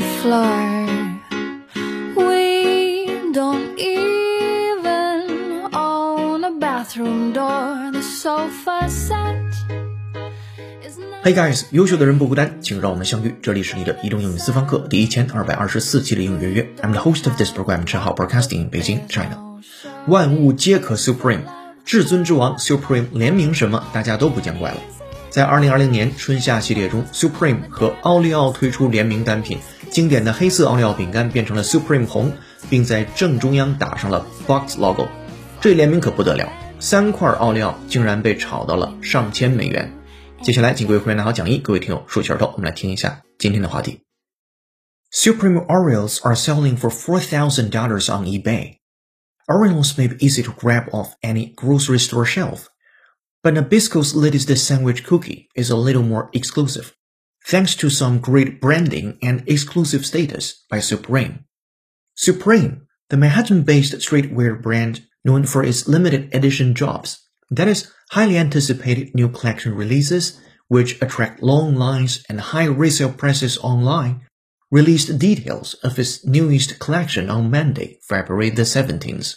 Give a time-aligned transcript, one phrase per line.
[0.00, 0.86] floor.
[2.16, 9.36] We don't even own a bathroom door the sofa set
[11.22, 13.34] hey guys，优秀的人不孤单，请让我们相遇。
[13.42, 16.66] 这里是你的移动英语私房课第一千二百二十四期的英语约约。
[16.82, 19.38] I'm the host of this program，陈浩，broadcasting in Beijing, China。
[20.06, 21.42] 万物皆可 Supreme，
[21.84, 24.78] 至尊之王 Supreme 联名什么，大家都不见怪了。
[25.28, 29.58] 在二零二零年春夏系列中，Supreme 和奥利奥推出联名单品，
[29.91, 32.31] 经典的黑色奥利奥饼干变成了 Supreme 红，
[32.69, 35.07] 并在正中央打上了 Box logo。
[35.61, 39.91] 这联名可不得了，三块奥利奥竟然被炒到了上千美元。
[40.43, 44.01] 接下来，请各位会员拿好讲义，各位听友竖起耳朵，我们来听一下今天的话题。
[45.11, 48.79] Supreme Oreos are selling for four thousand dollars on eBay.
[49.47, 52.67] Oreos may be easy to grab off any grocery store shelf,
[53.41, 56.93] but Nabisco's latest sandwich cookie is a little more exclusive,
[57.46, 61.44] thanks to some great branding and exclusive status by Supreme.
[62.14, 69.14] Supreme, the Manhattan-based streetwear brand known for its limited edition drops, that is, highly anticipated
[69.14, 74.24] new collection releases, which attract long lines and high resale prices online,
[74.70, 79.34] released details of its newest collection on Monday, February the 17th.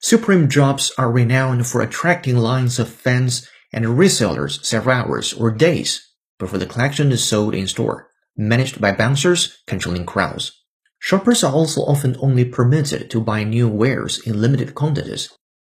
[0.00, 6.07] Supreme drops are renowned for attracting lines of fans and resellers several hours or days
[6.39, 10.63] before the collection is sold in store, managed by bouncers controlling crowds.
[10.99, 15.29] Shoppers are also often only permitted to buy new wares in limited quantities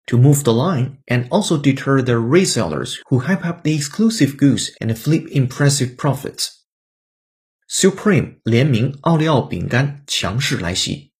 [0.06, 4.72] to move the line and also deter the resellers who hype up the exclusive goods
[4.80, 6.64] and flip impressive profits.
[7.68, 11.12] Supreme 联名奥利奥饼干强势来袭。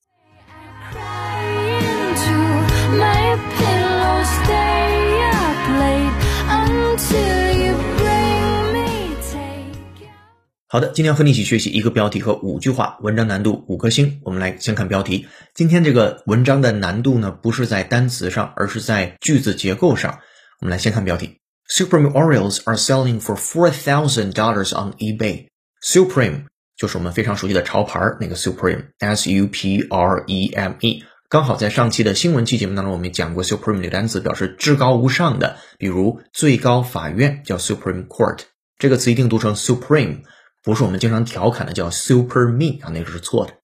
[10.68, 14.20] 好的，今天要和你一起学习一个标题和五句话，文章难度五颗星。
[14.24, 15.28] 我们来先看标题。
[15.54, 20.18] 今天这个文章的难度呢，不是在单词上，而是在句子结构上。
[20.62, 25.46] 我们来先看标题：Supreme Oreos are selling for four thousand dollars on eBay.
[25.84, 26.46] Supreme
[26.76, 31.04] 就是我们非常熟悉的潮牌那个 Supreme，S U P R E M E。
[31.30, 38.40] 刚好在上期的新闻期节目当中，我们也讲过 Supreme 这个单词，表示至高无上的，比如最高法院叫 Supreme Court，
[38.80, 40.22] 这个词一定读成 Supreme，
[40.65, 43.55] 不是我们经常调侃的叫 Super Me 啊，那个是错的。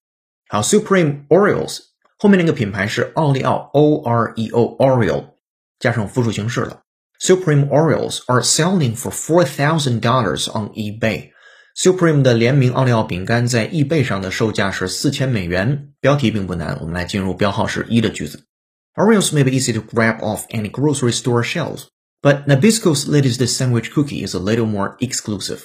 [0.49, 1.81] 好，Supreme Oreos
[2.19, 5.25] 后面那个品牌是奥利奥 O R E O Oreo，
[5.79, 6.83] 加上复数形式了。
[7.21, 15.93] Supreme Oreos are selling for four thousand dollars on eBay。Supreme 的联名奥利奥饼干在易贝上的售价是四千美元。
[16.01, 18.45] 标题并不难，我们来进入标号是一的句子。
[18.95, 21.89] Oreos may be easy to grab off any grocery store shelves,
[22.23, 25.65] but Nabisco's latest sandwich cookie is a little more exclusive.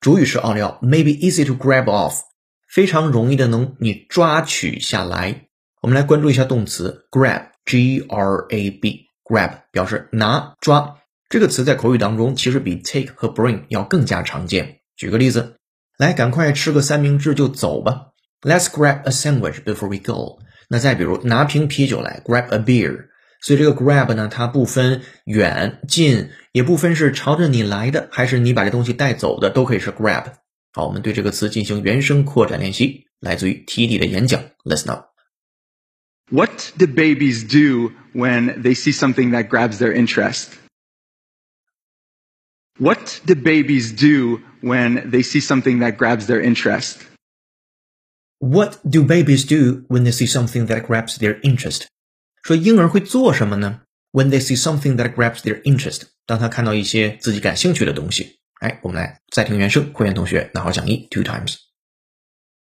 [0.00, 2.20] 主语是奥利奥，may be easy to grab off，
[2.66, 5.48] 非常容易的能你抓取下来。
[5.82, 10.96] 我们来关注一下动词 grab，g r a b，grab 表示拿抓。
[11.28, 14.78] 这个词在口语当中其实比 take 和 bring 要更加常见。
[14.96, 15.56] 举个例子，
[15.98, 18.06] 来，赶快吃个三明治就走吧。
[18.40, 20.38] Let's grab a sandwich before we go。
[20.70, 23.09] 那再比如拿瓶啤酒来，grab a beer。
[23.41, 30.33] 所以这个 grab 呢，它不分远近，也不分是朝着你来的，还是你把这东西带走的，都可以是 grab。
[30.73, 34.41] 好，我们对这个词进行原声扩展练习，来自于 TD 的演讲。
[34.63, 35.05] Listen up。
[36.31, 40.47] What do babies do when they see something that grabs their interest?
[42.79, 46.97] What do babies do when they see something that grabs their interest?
[48.39, 51.87] What do babies do when they see something that grabs their interest？
[52.43, 53.81] 说婴儿会做什么呢？
[54.11, 58.39] When they see something that grabs their interest，当他看到一些自己感兴趣的东西。
[58.61, 61.57] 哎，我们来再听原声，会员同学拿好讲义 two times。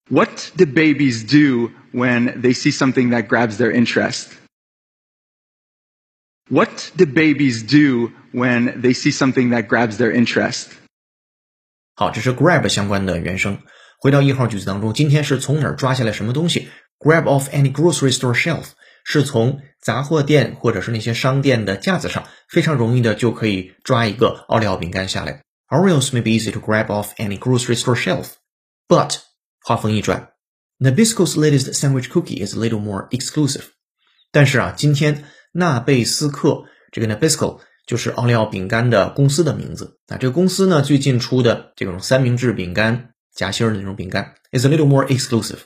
[0.09, 4.29] What do babies do when they see something that grabs their interest?
[6.49, 10.69] What do babies do when they see something that grabs their interest?
[11.95, 13.63] 好，这是 grab 相关的原声。
[13.99, 16.69] 回到一号句子当中，今天是从哪儿抓下来什么东西？
[16.99, 18.69] Grab off any grocery store shelf
[19.04, 25.44] 是从杂货店或者是那些商店的架子上，非常容易的就可以抓一个奥利奥饼干下来。
[25.70, 28.30] Oreos may be easy to grab off any grocery store shelf,
[28.88, 29.18] but
[29.62, 30.32] 话锋一转
[30.80, 33.66] ，Nabisco's latest sandwich cookie is a little more exclusive。
[34.32, 40.18] 但是啊，今天纳贝斯克这个 Nabisco 就是奥利奥饼干的公司的名字啊。
[40.18, 45.60] 这个公司呢，最近出的这种三明治饼干夹心儿的那种饼干 is a little more exclusive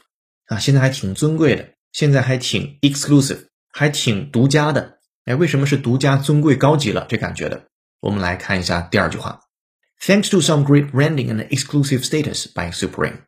[0.47, 4.97] 啊，现在还挺尊贵的，现在还挺 exclusive，还挺独家的。
[5.23, 7.05] 哎，为什么是独家、尊贵、高级了？
[7.07, 7.67] 这感觉的。
[8.01, 9.39] 我们来看一下第二句话。
[10.01, 13.19] Thanks to some great branding and exclusive status by Supreme，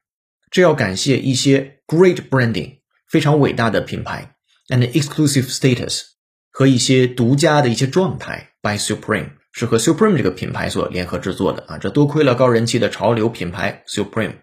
[0.52, 4.36] 这要感谢一些 great branding 非常伟大的品牌
[4.68, 6.02] and exclusive status
[6.52, 14.34] 和一些独家的一些状态 by Supreme 是和 Supreme 这个品牌所联合制作的啊，这多亏了高人气的潮流品牌 Supreme，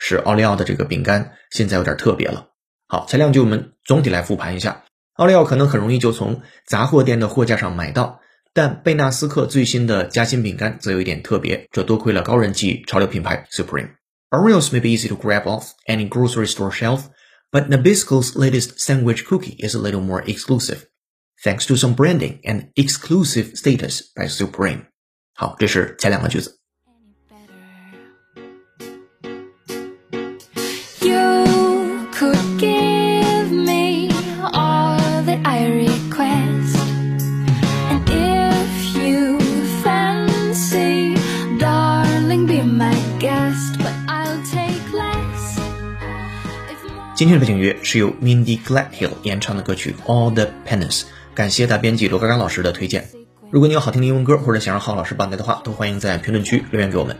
[0.00, 2.48] 使奥利奥的这个饼干现在有点特别了。
[2.87, 4.83] 好，前两句我们总体来复盘一下，
[5.13, 8.19] 奥利奥可能很容易就从杂货店的货架上买到，
[8.53, 17.03] 但贝纳斯克最新的夹心饼干则有一点特别，这多亏了高人气潮流品牌 Supreme。Oreos may be easy to grab off any grocery store shelf,
[17.51, 20.85] but Nabisco's latest sandwich cookie is a little more exclusive.
[21.43, 24.85] Thanks to some branding and exclusive status by Supreme。
[25.33, 26.59] 好，这是前两个句子。
[31.01, 31.34] You
[47.46, 51.02] 背景乐是由 Mindy Gladhill 演唱的歌曲《All the Penance》，
[51.32, 53.08] 感谢大编辑罗刚刚老师的推荐。
[53.52, 57.16] 如果你有好听的英文歌，或者想让浩老师帮你的话，都欢迎在评论区留言给我们。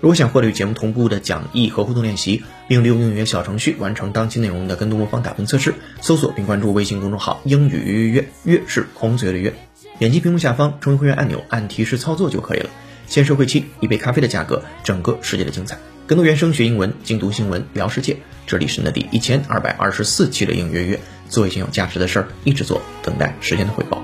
[0.00, 9.54] 如果想获得与节目同步的讲义和互动练习，并利用英语小程序完成当期内容的跟读模仿打分测试，搜索并关注微信公众号“英语约约约”，是孔子的约。
[10.00, 12.68] 点击屏幕下方成为会员按钮，按提示操作就可以了。
[13.06, 15.78] 先收会期，一杯咖啡的价格，整个世界的精彩。
[16.08, 18.16] 更多原声学英文，精读新闻，聊世界。
[18.46, 24.02] 这里是你的第一千二百二十四期的英语约约，做一件有价值的事儿，一直做，等待时间的回报。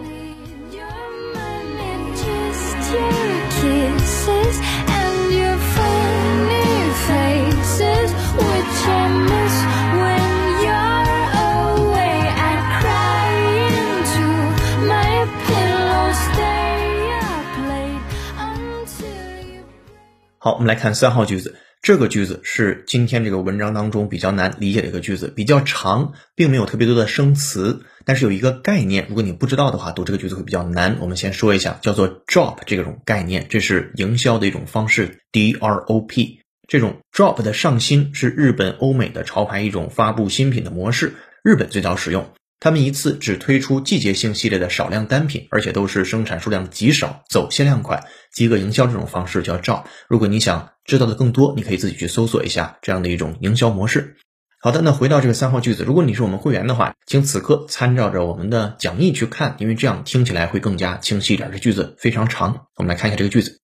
[20.37, 21.57] 好，我们来看三号句子。
[21.85, 30.97] 这个句子是今天这个文章当中比较难理解的一个句子，比较长，并没有特别多的生词，但是有一个概念，如果你不知道的话，读这个句子会比较难。
[31.03, 36.41] 我们先说一下，叫做 drop 这种概念，这是营销的一种方式，D R O P。
[36.67, 42.33] 这种 drop 的上新是日本、欧美的潮牌一种发布新品的模式，日本最早使用。
[42.65, 48.05] 他们一次只推出季节性系列的少量单品，而且都是生产数量极少、走限量款。
[48.33, 49.85] 饥饿营销这种方式叫照。
[50.09, 54.17] 如果你想知道的更多，你可以自己去搜索一下这样的一种营销模式。
[54.63, 61.53] 好的，那回到这个三号句子，如果你是我们会员的话，请此刻参照着我们的讲义去看，因为这样听起来会更加清晰一点。
[61.53, 63.61] 这句子非常长，我们来看一下这个句子。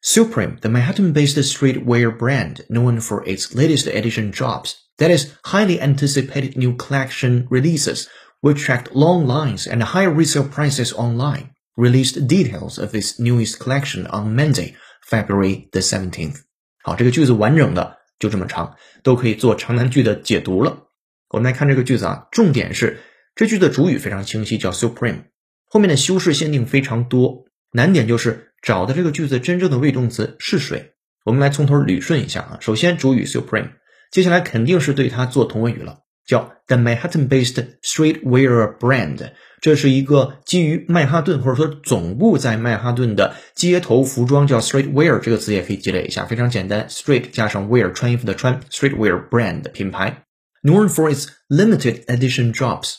[0.00, 6.56] Supreme, the Manhattan-based streetwear brand known for its latest edition drops, that is, highly anticipated
[6.56, 8.04] new collection releases,
[8.44, 14.06] which attract long lines and high resale prices online, released details of its newest collection
[14.08, 14.74] on Monday,
[15.08, 16.42] February the 17th.
[16.82, 20.88] 好，这个句子完整的就这么长，都可以做长难句的解读了。
[21.30, 23.00] 我们来看这个句子啊，重点是
[23.34, 25.24] 这句的主语非常清晰，叫 Supreme，
[25.64, 30.92] 后面的修饰限定非常多，难点就是找的这个句子真正的谓动词是谁。
[31.24, 33.70] 我们来从头捋顺一下啊，首先主语 Supreme，
[34.10, 39.30] 接下来肯定是对它做同位语了，叫 The Manhattan-based streetwear brand，
[39.60, 50.24] 这是一个基于曼哈顿或者说总部在曼哈顿的街头服装，叫 streetwear 这个词也可以积累一下，非常简单，street 加上 wear 穿衣服的穿，streetwear brand 品牌
[50.62, 52.94] ，known for its limited edition drops，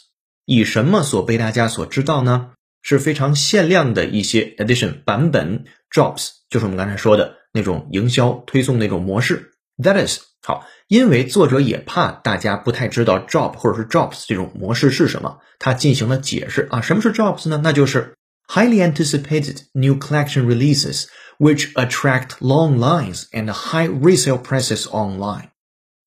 [0.45, 2.51] 以什么所被大家所知道呢？
[2.87, 9.53] 是非常限量的一些 edition 版本 drops，就是我们刚才说的那种营销推送那种模式。
[9.79, 16.81] That is 好，因为作者也怕大家不太知道 job 或者是 jobs 这种模式是什么，他进行了解释啊。
[16.81, 17.59] 什么是 jobs 呢？
[17.63, 18.13] 那就是
[18.47, 21.05] highly anticipated new collection releases
[21.39, 25.49] which attract long lines and high resale prices online。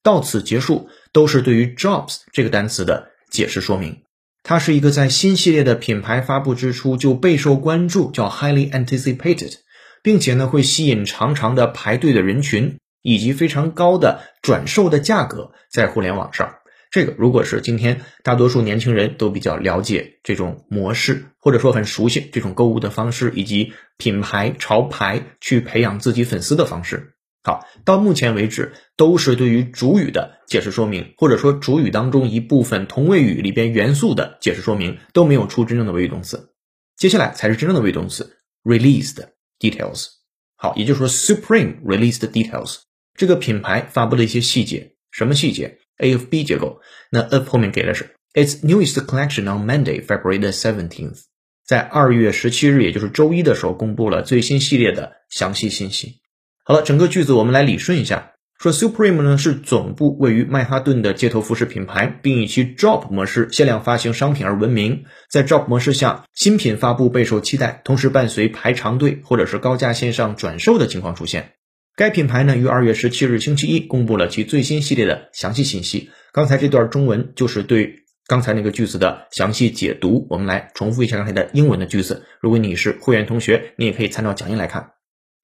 [0.04, 4.02] 到此结束，都是对于 jobs 这个单词的解释说明。
[4.44, 9.54] 它是一个在新系列的品牌发布之初就备受关注，叫 highly anticipated，
[10.02, 12.78] 并且呢会吸引长长的排队的人群，
[13.08, 16.56] 以及非常高的转售的价格在互联网上。
[16.90, 27.14] 这个如果是今天大多数年轻人都比较了解这种模式，或者说很熟悉这种购物的方式，以及品牌潮牌去培养自己粉丝的方式。
[27.42, 36.50] 好，到目前为止都是对于主语的解释说明，或者说主语当中一部分同位语里边元素的解释说明，都没有出真正的谓语动词。
[36.96, 39.16] 接下来才是真正的谓语动词 released
[39.58, 40.08] details。
[40.56, 42.78] 好，也就是说 Supreme released details
[43.18, 46.80] 这个品牌发布了一些细节，什么细节？A of B 结构。
[47.10, 51.22] 那 of 后面给的是 its newest collection on Monday, February the seventeenth，
[51.66, 56.20] 在二月十七日，也就是周一的时候，公布了最新系列的详细信息。
[56.64, 58.34] 好了，整个句子我们来理顺一下。
[58.60, 65.04] 说 Supreme 呢是总部位于曼哈顿的街头服饰品牌，并以其 Drop 模式限量发行商品而闻名。
[65.28, 71.54] 在 Drop 模式下，新品发布备受期待，同时伴随排长队或者是高价线上转售的情况出现。
[71.97, 76.09] 该品牌呢于二月十七日星期一公布了其最新系列的详细信息。
[76.31, 80.25] 刚才这段中文就是对刚才那个句子的详细解读。
[80.29, 82.25] 我们来重复一下刚才的英文的句子。
[82.41, 84.91] 如果你是会员同学，你也可以参照讲义来看。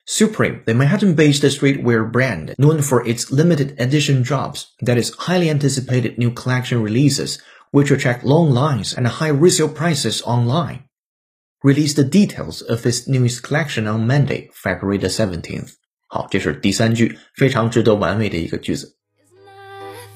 [0.08, 6.18] Supreme, the Manhattan-based streetwear brand known for its limited edition drops, that is highly anticipated
[6.18, 7.38] new collection releases,
[7.72, 10.86] which attract long lines and high resale prices online,
[11.64, 15.76] released the details of its newest collection on Monday, February the 17th.
[16.14, 18.96] 好，这是第三句，非常值得玩味的一个句子。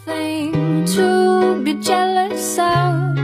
[0.06, 3.18] Nothing to be jealous of.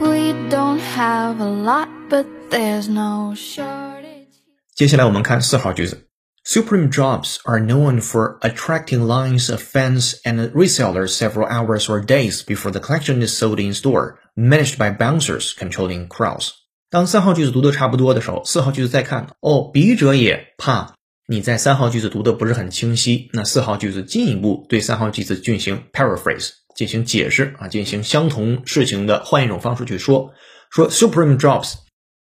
[0.00, 4.28] We don't have a lot, but there's no shortage.
[4.74, 6.04] 接下来我们看四号句子。
[6.44, 12.70] Supreme drops are known for attracting lines of fans and resellers several hours or days before
[12.70, 16.52] the collection is sold in store, managed by bouncers controlling crowds.
[16.88, 20.94] 当三号句子读得差不多的时候，四号句子再看，哦，笔者也怕
[21.33, 30.31] 你在三号句子读的不是很清晰，那四号句子进一步对三号句子进行 paraphrase，进行解释啊，进行相同事情的换一种方式去说。
[30.69, 31.73] 说 Supreme drops，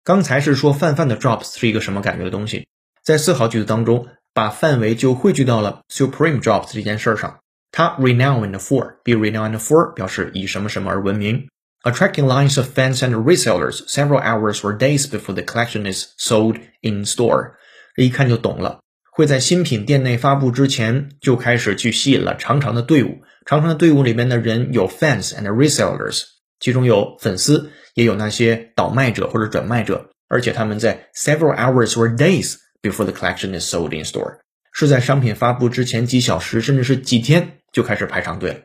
[0.04, 2.68] 刚才是说泛泛的 drops 是一个什么感觉的东西，
[3.02, 7.40] 在四号句子当中，把范围就汇聚到了 Supreme drops 这件事儿上。
[7.72, 11.48] 它 renowned for，be renowned for 表示以什么什么而闻名。
[11.82, 17.04] Attracting lines of fans and resellers several hours or days before the collection is sold in
[17.04, 17.54] store，
[17.96, 18.78] 这一看就懂了。
[19.20, 26.22] 会在新品店内发布之前就开始去吸引了长长的队伍，长长的队伍里面的人有 fans and resellers，
[26.58, 34.38] 其中有粉丝，也有那些倒卖者或者转卖者，而且他们在 several hours or days before the collection is sold in store，
[34.72, 38.60] 是在商品发布之前几小时甚至是几天就开始排长队了。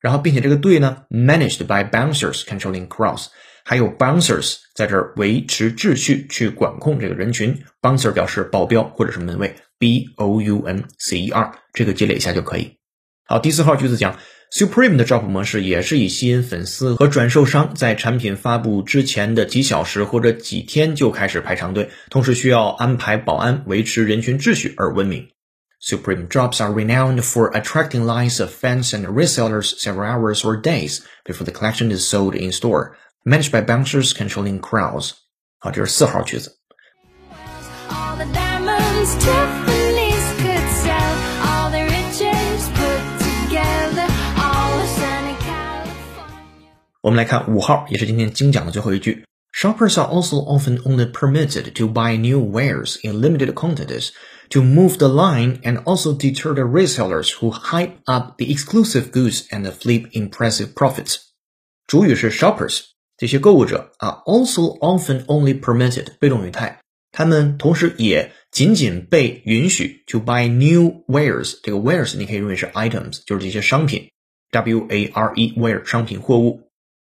[0.00, 3.26] 然后，并且这个队呢，managed by bouncers controlling crowds，
[3.64, 7.60] 还有 bouncers 在这儿维持秩序，去管控这个人群。
[7.82, 12.77] bouncer 表示保镖或者是门卫 ，b o u n c e r，这个积累一下就可以。
[13.25, 14.17] 好，第四号句子讲，
[14.51, 25.29] Supreme 的 drop 模式也是以吸引粉丝和转售商在产品发布之前的几小时或者几天就开始排长队，同时需要安排保安维持人群秩序而闻名。
[25.81, 31.43] Supreme drops are renowned for attracting lines of fans and resellers several hours or days before
[31.43, 32.91] the collection is sold in store,
[33.23, 35.13] managed by bouncers controlling crowds.
[35.57, 36.57] 好，这是四号句子。
[37.89, 39.64] All the
[47.05, 49.25] 我们来看五号，也是今天精讲的最后一句。
[49.53, 54.11] Shoppers are also often only permitted to buy new wares in limited quantities
[54.49, 59.45] to move the line and also deter the resellers who hype up the exclusive goods
[59.49, 61.17] and flip impressive profits.
[61.85, 62.83] 主语是 shoppers，
[63.17, 66.79] 这些购物者啊，also often only permitted 被动语态，
[67.11, 71.59] 他们同时也仅仅被允许 to buy new wares。
[71.61, 74.09] 这个 wares 你可以认为是 items，就是这些商品，
[74.51, 76.64] w a r e ware 商品货物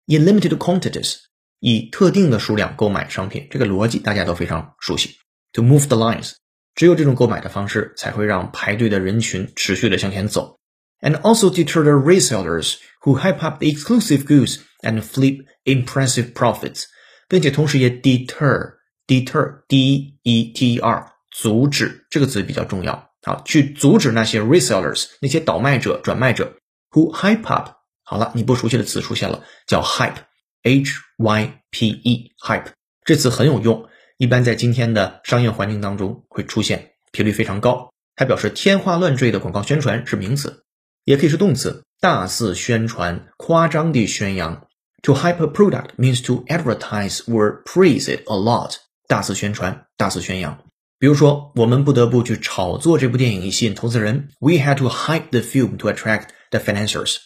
[0.09, 1.17] ，in limited quantities
[1.61, 5.17] 以特定的数量购买商品，这个逻辑大家都非常熟悉。
[5.53, 6.33] To move the lines，
[6.75, 10.59] 只有这种购买的方式才会让排队的人群持续的向前走。
[11.01, 16.85] And also deter the resellers who hype up the exclusive goods and flip impressive profits，
[17.29, 18.73] 并且同时也 deter
[19.07, 26.57] deter d e t e r 阻止这个词比较重要，好，去阻止那些 resellers 那些倒卖者转卖者
[26.91, 27.71] who hype up。
[28.10, 30.16] 好了，你不熟悉的词出现了，叫 hype。
[30.64, 32.66] H Y P E hype
[33.06, 33.88] 这词很有用，
[34.18, 37.94] 一般在今天的商业环境当中会出现，频率非常高。
[38.16, 40.64] 它表示天花乱坠的广告宣传是名词，
[41.06, 44.66] 也可以是动词，大肆宣传、夸张地宣扬。
[45.04, 48.74] To hype a product means to advertise or praise it a lot，
[49.08, 50.58] 大肆宣传、大肆宣扬。
[50.98, 54.30] 比如说，我们不得不去炒作这部电影以吸引投资人。
[54.40, 57.18] We had to hype the film to attract the financiers。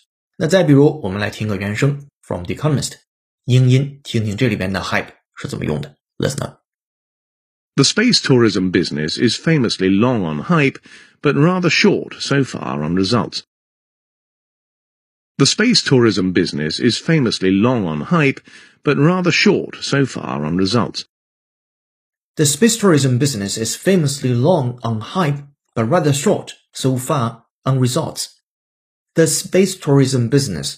[0.42, 2.92] 那再比如，我们来听个原声，from The Economist。
[3.44, 5.96] 英音，听听这里边的 hype 是怎么用的。
[6.18, 6.60] Listen up.
[7.76, 10.78] The space tourism business is famously long on hype,
[11.22, 13.42] but rather short so far on results.
[15.36, 18.40] The space tourism business is famously long on hype,
[18.82, 21.04] but rather short so far on results.
[22.36, 27.78] The space tourism business is famously long on hype, but rather short so far on
[27.78, 28.31] results.
[29.15, 30.77] The space tourism business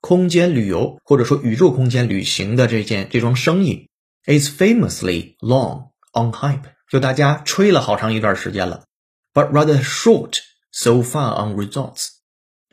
[0.00, 3.88] 空间旅游或者说宇宙空间旅行的这件这桩生意
[4.26, 8.84] ，is famously long on hype，就大家吹了好长一段时间了
[9.32, 10.38] ，but rather short
[10.70, 12.10] so far on results，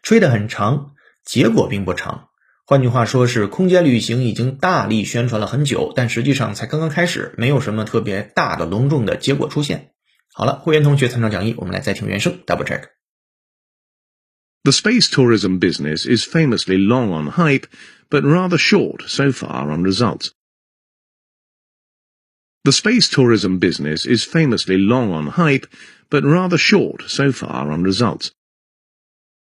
[0.03, 0.91] 吹得很长，
[1.25, 2.27] 结果并不长。
[2.67, 9.93] 换句话说，是空间旅行已经大力宣传了很久，但实际上才刚刚开始，没有什么特别大的隆重的结果出现。
[10.31, 12.83] 好了，会员同学参照讲义，我们来再听原声，double check。
[14.64, 17.66] The space tourism business is famously long on hype,
[18.08, 20.30] but rather short so far on results.
[22.64, 25.66] The space tourism business is famously long on hype,
[26.10, 28.30] but rather short so far on results.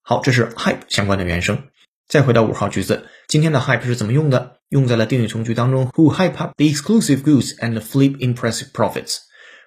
[0.04, 1.64] 好，这是 hype 相关的原声。
[2.08, 4.58] 再回到五号句子，今天的 hype 是怎么用的？
[4.70, 9.18] 用在了定语从句当中，who hype up the exclusive goods and flip impressive profits。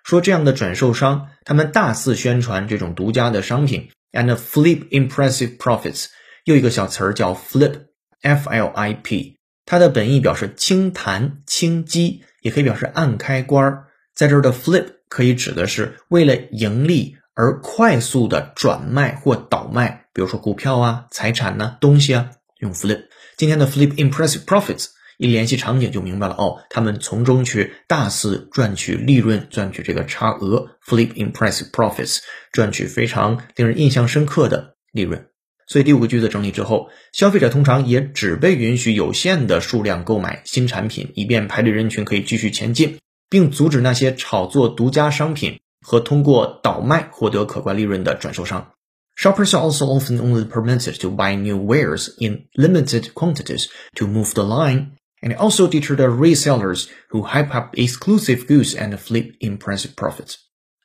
[0.04, 6.07] 说这样的转售商，他们大肆宣传这种独家的商品 ，and flip impressive profits。
[6.45, 13.87] 又一个小词儿叫 flip，f l i p，它的本意表示轻弹、轻击，也可以表示按开关儿。
[14.15, 23.03] 在这儿的 flip 可以指的是为了盈利而快速的转卖或倒卖，比如说股票啊、财产呐、东西啊，用 flip。
[23.37, 32.19] 今天的 flip impressive profits 一联系场景就明白了哦，他们从中去大肆赚取利润，赚取这个差额，flip impressive profits，
[32.51, 35.27] 赚取非常令人印象深刻的利润。
[35.65, 48.71] 所以第五个句子整理之后，消费者通常也只被允许有限的数量购买新产品，以便排队人群可以继续前进，并阻止那些炒作独家商品和通过倒卖获得可观利润的转售商。
[49.17, 54.43] Shoppers are also often only permitted to buy new wares in limited quantities to move the
[54.43, 60.35] line, and also deter the resellers who hype up exclusive goods and flip impressive profits.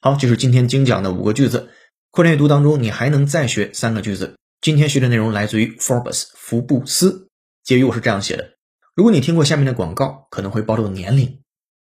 [0.00, 1.70] 好，这是今天精讲的五个句子。
[2.10, 4.36] 扩展阅读当中，你还能再学三个句子。
[4.60, 7.28] 今天学的内容来自于 Forbes 福布斯。
[7.64, 8.56] 结语我是这样写的：
[8.94, 11.40] 如果你听过下面的广告，可能会暴露年龄。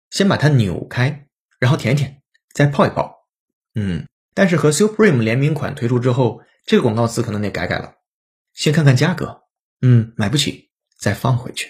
[0.10, 1.28] 先把它扭开，
[1.60, 2.22] 然后舔舔，
[2.54, 3.28] 再泡一泡。
[3.76, 7.94] 嗯，但是和 Supreme 联名款推出之后，这个广告词可能得改改了。
[8.54, 9.42] 先看看价格，
[9.82, 11.68] 嗯，买不起，再放回去。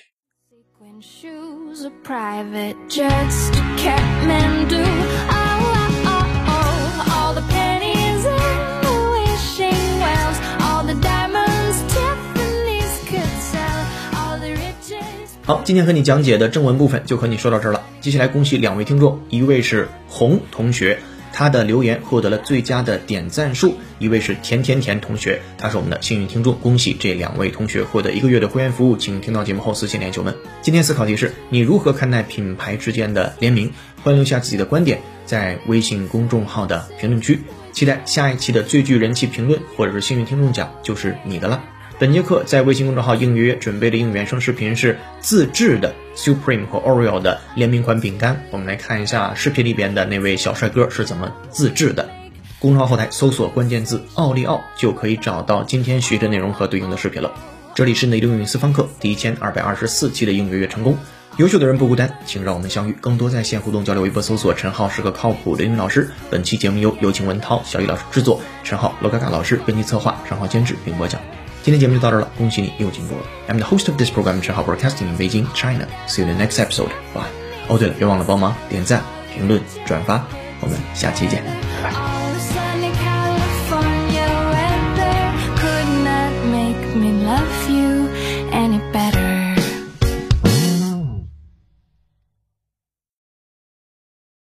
[1.82, 4.84] Sequin shoes, a private jets to Kathmandu.
[4.84, 7.14] Oh, oh, oh, oh.
[7.14, 14.54] All the pennies in the wishing wells, all the diamonds Tiffany's could sell, all the
[14.54, 15.36] riches.
[15.44, 17.84] 好，今天和你讲解的正文部分就和你说到这了。
[18.00, 21.00] 接下来恭喜两位听众，一位是红同学，
[21.42, 26.54] 他的留言获得了最佳的点赞数；一位是甜甜甜同学，他是我们的幸运听众。
[26.60, 30.36] 恭喜这两位同学获得一个月的会员服务，请听到节目后私信联系我们。
[30.62, 33.72] 今天思考题是你如何看待品牌之间的联名？
[34.04, 37.40] 欢迎留下自己的观点，在微信公众号的评论区。
[37.72, 41.64] 期待下一期的最具人气评论或者是幸运听众奖就是你的了。
[42.02, 52.10] 本节课在微信公众号应约约准备的应原声视频是自制的 Supreme 和 Oreo 的联名款饼干，我们来看一下视频里边的那位小帅哥是怎么自制的。
[52.58, 57.32] 公众号后台搜索关键字“奥利奥”就可以找到今天学的内容和对应的视频了。
[57.76, 60.98] 这里是内容英语私房课第一千二百二十四期的应约月成功。
[61.38, 62.98] 优秀的人不孤单，请让我们相遇。
[63.00, 66.10] 更多在线互动交流，微博搜索“陈浩是个靠谱的英语老师”。
[66.32, 71.22] 本期节目由有请文涛、小雨老师制作，陈浩、罗嘎嘎老师编辑策划，陈浩监制并播讲。
[71.64, 73.22] 今天节目就到这了，恭喜你又进步了。
[73.48, 75.88] I'm the host of this program, 陈浩 Broadcasting in Beijing, China.
[76.08, 76.90] See you in the next episode.
[77.14, 77.30] Bye.
[77.68, 80.26] 哦，对了，别忘了帮忙点赞、评论、转发，
[80.60, 81.44] 我们下期见，
[81.84, 82.11] 拜拜。